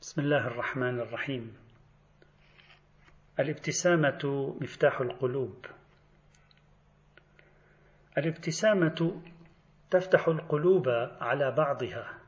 [0.00, 1.56] بسم الله الرحمن الرحيم.
[3.40, 5.66] الابتسامة مفتاح القلوب.
[8.18, 9.22] الابتسامة
[9.90, 10.88] تفتح القلوب
[11.20, 12.18] على بعضها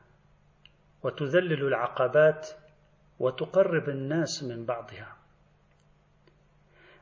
[1.03, 2.47] وتذلل العقبات
[3.19, 5.15] وتقرب الناس من بعضها.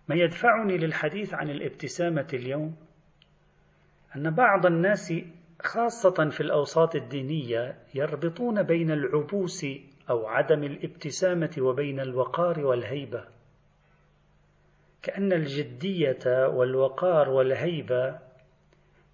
[0.07, 2.75] ما يدفعني للحديث عن الابتسامة اليوم
[4.15, 5.13] أن بعض الناس
[5.61, 9.65] خاصة في الأوساط الدينية يربطون بين العبوس
[10.09, 13.25] أو عدم الابتسامة وبين الوقار والهيبة.
[15.01, 18.19] كأن الجدية والوقار والهيبة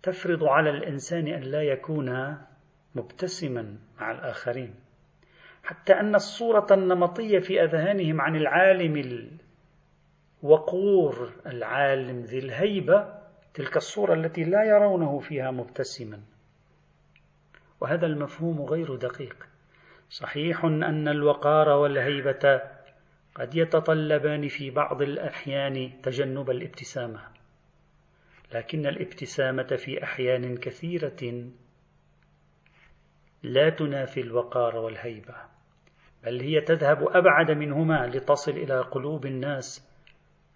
[0.04, 2.38] تفرض على الإنسان أن لا يكون
[2.96, 4.76] مبتسما مع الآخرين.
[5.64, 9.30] حتى أن الصورة النمطية في أذهانهم عن العالم
[10.44, 13.14] الوقور العالم ذي الهيبة
[13.54, 16.20] تلك الصورة التي لا يرونه فيها مبتسما.
[17.82, 19.55] وهذا المفهوم غير دقيق.
[20.10, 22.62] صحيح أن الوقار والهيبة
[23.36, 27.20] قد يتطلبان في بعض الأحيان تجنب الابتسامة
[28.54, 31.50] لكن الابتسامة في أحيان كثيرة
[33.44, 35.36] لا تنافي الوقار والهيبة
[36.24, 39.92] بل هي تذهب أبعد منهما لتصل إلى قلوب الناس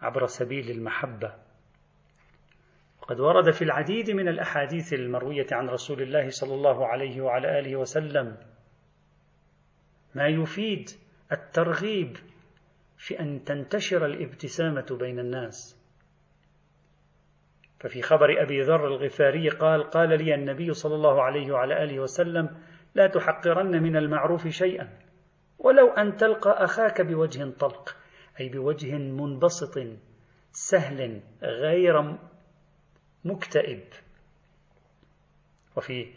[0.01, 1.33] عبر سبيل المحبة.
[3.01, 7.75] وقد ورد في العديد من الأحاديث المروية عن رسول الله صلى الله عليه وعلى آله
[7.75, 8.37] وسلم
[10.15, 10.89] ما يفيد
[11.31, 12.17] الترغيب
[12.97, 15.79] في أن تنتشر الابتسامة بين الناس.
[17.79, 22.57] ففي خبر أبي ذر الغفاري قال قال لي النبي صلى الله عليه وعلى آله وسلم
[22.95, 24.89] لا تحقرن من المعروف شيئا
[25.59, 27.95] ولو أن تلقى أخاك بوجه طلق
[28.39, 29.79] أي بوجه منبسط
[30.51, 32.17] سهل غير
[33.25, 33.83] مكتئب.
[35.75, 36.13] وفي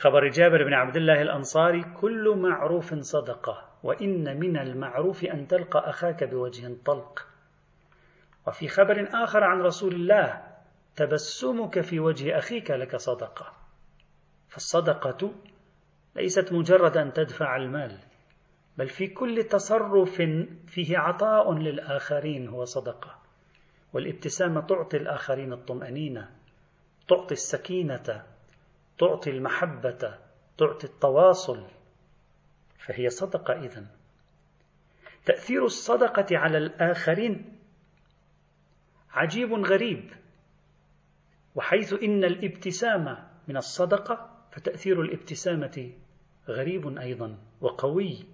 [0.00, 6.24] خبر جابر بن عبد الله الأنصاري كل معروف صدقة وإن من المعروف أن تلقى أخاك
[6.24, 7.26] بوجه طلق.
[8.46, 10.42] وفي خبر آخر عن رسول الله
[10.96, 13.52] تبسمك في وجه أخيك لك صدقة.
[14.48, 15.34] فالصدقة
[16.16, 17.98] ليست مجرد أن تدفع المال
[18.78, 20.22] بل في كل تصرف
[20.66, 23.18] فيه عطاء للآخرين هو صدقة
[23.92, 26.30] والابتسامة تعطي الآخرين الطمأنينة
[27.08, 28.24] تعطي السكينة
[29.00, 30.18] تعطي المحبة
[30.58, 31.66] تعطي التواصل
[32.78, 33.86] فهي صدقة إذن.
[35.24, 37.58] تأثير الصدقة على الآخرين
[39.10, 40.10] عجيب غريب
[41.54, 45.92] وحيث إن الابتسامة من الصدقة فتأثير الابتسامة
[46.48, 48.26] غريب أيضا وقوي.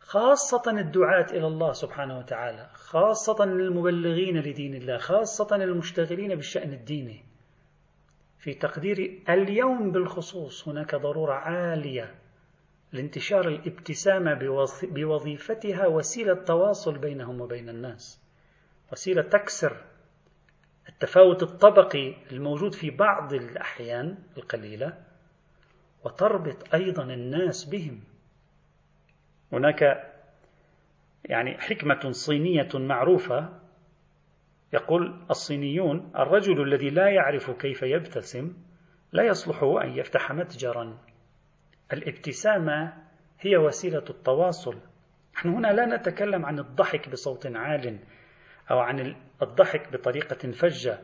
[0.00, 7.31] خاصة الدعاة إلى الله سبحانه وتعالى خاصة المبلغين لدين الله خاصة المشتغلين بالشأن الديني.
[8.42, 12.14] في تقدير اليوم بالخصوص هناك ضرورة عالية
[12.92, 14.34] لانتشار الابتسامة
[14.82, 18.20] بوظيفتها وسيلة تواصل بينهم وبين الناس
[18.92, 19.76] وسيلة تكسر
[20.88, 25.02] التفاوت الطبقي الموجود في بعض الأحيان القليلة
[26.04, 28.00] وتربط أيضا الناس بهم.
[29.52, 30.12] هناك
[31.24, 33.61] يعني حكمة صينية معروفة
[34.72, 38.52] يقول الصينيون الرجل الذي لا يعرف كيف يبتسم
[39.12, 40.98] لا يصلح أن يفتح متجرا.
[41.92, 42.92] الابتسامة
[43.40, 44.78] هي وسيلة التواصل.
[45.34, 47.98] نحن هنا لا نتكلم عن الضحك بصوت عال
[48.70, 50.98] أو عن الضحك بطريقة فجة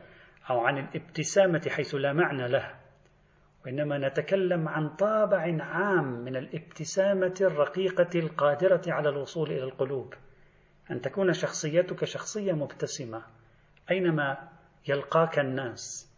[0.50, 2.75] أو عن الابتسامة حيث لا معنى له.
[3.65, 10.15] وإنما نتكلم عن طابع عام من الابتسامة الرقيقة القادرة على الوصول إلى القلوب.
[10.91, 13.23] أن تكون شخصيتك شخصية مبتسمة.
[13.91, 14.49] أينما
[14.88, 16.12] يلقاك الناس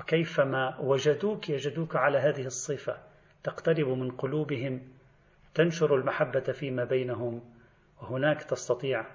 [0.00, 2.98] وكيفما وجدوك يجدوك على هذه الصفة
[3.44, 4.80] تقترب من قلوبهم
[5.54, 7.42] تنشر المحبة فيما بينهم
[8.02, 9.06] وهناك تستطيع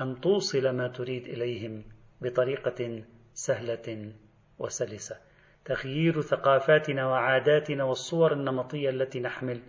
[0.00, 1.84] أن توصل ما تريد إليهم
[2.20, 3.02] بطريقة
[3.34, 4.12] سهلة
[4.58, 5.16] وسلسة.
[5.64, 9.60] تغيير ثقافاتنا وعاداتنا والصور النمطية التي نحمل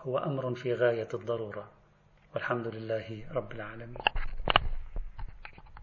[0.00, 1.70] هو أمر في غاية الضرورة.
[2.34, 4.21] والحمد لله رب العالمين.